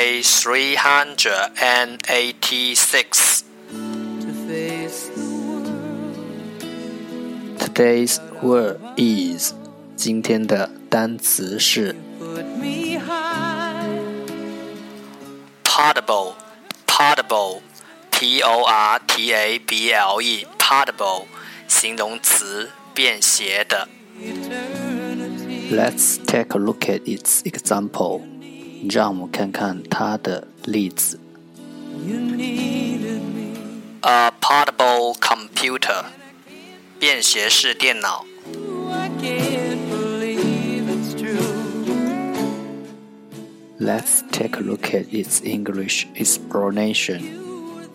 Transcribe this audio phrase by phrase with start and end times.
[0.00, 3.44] Day three hundred and eighty-six.
[7.58, 9.52] Today's word is
[9.94, 11.94] 今天的单词是
[15.62, 16.32] portable,
[16.86, 17.60] portable,
[18.10, 21.26] p o r t a b l e, portable
[21.68, 23.86] 形容词便携的。
[25.70, 28.29] Let's take a look at its example.
[28.90, 31.18] 让我们看看它的例子。
[34.00, 36.04] A portable computer，
[36.98, 38.24] 便携式电脑。
[43.78, 47.20] Let's take a look at its English explanation。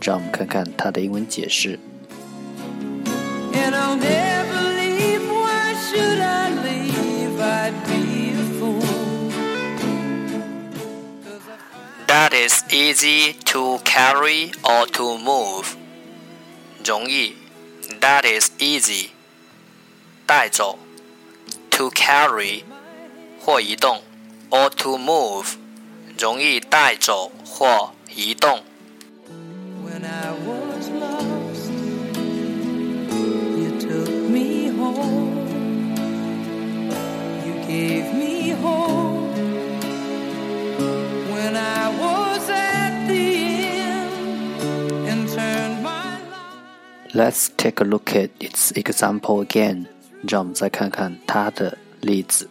[0.02, 1.80] 让我们看看它的英文解释。
[12.16, 15.76] That is easy to carry or to move.
[16.84, 17.36] 容易，
[18.00, 19.09] That is easy.
[20.26, 20.78] 带走，
[21.70, 22.64] to carry
[23.40, 24.02] 或移动，
[24.50, 25.56] or to move
[26.17, 28.64] 容易带走或移动。
[47.16, 49.88] Let's take a look at its example again.
[50.27, 52.49] 让我们再看看它的例子。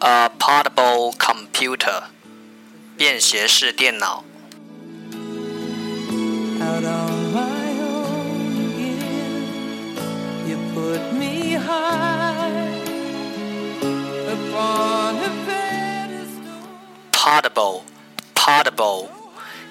[0.00, 2.02] A portable computer，
[2.96, 4.24] 便携式电脑。
[6.60, 7.17] Out on
[17.39, 17.83] portable
[18.35, 19.07] portable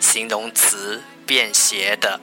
[0.00, 2.18] 形容词便携的。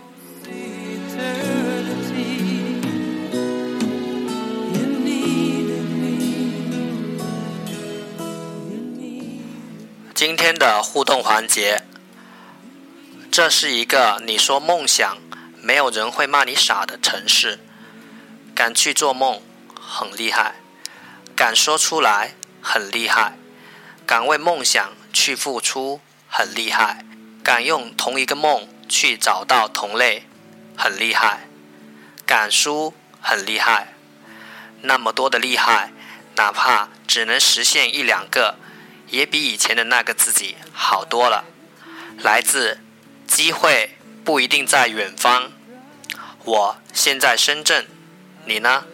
[10.16, 11.84] 今天的互动环节，
[13.30, 15.18] 这是一个你说梦想，
[15.62, 17.60] 没有人会骂你傻的城市。
[18.56, 19.42] 敢去做梦，
[19.80, 20.56] 很厉害；
[21.36, 23.34] 敢说出来，很厉害；
[24.08, 26.98] 敢为梦想去付出，很厉害；
[27.42, 30.28] 敢用同一个梦去找到同类，
[30.78, 31.48] 很厉害；
[32.28, 33.94] 敢输，很厉害。
[34.82, 35.92] 那么多的厉害，
[36.36, 38.58] 哪怕只能实现一两个。
[39.08, 41.46] 也比以前的那个自己好多了。
[42.18, 42.80] 来自
[43.28, 43.96] 机会
[44.26, 45.52] 不一定在远方，
[46.44, 47.86] 我现在深圳，
[48.46, 48.86] 你呢？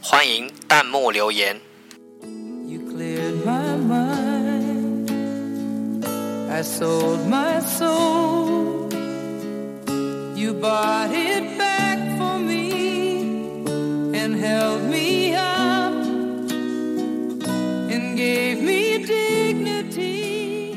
[0.00, 1.60] 欢迎弹幕留言。
[6.58, 8.88] I sold my soul.
[10.34, 13.62] You bought it back for me
[14.12, 15.92] and held me up
[17.92, 20.74] and gave me dignity.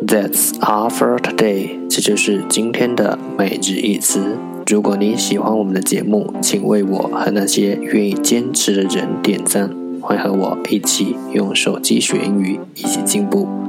[0.00, 1.78] That's all for today.
[1.90, 4.38] 这就是今天的每日一词。
[4.66, 9.70] 如果你喜欢我们的节目，请为我和那些愿意坚持的人点赞，
[10.00, 13.46] 会和我一起用手机学英语，一起进步。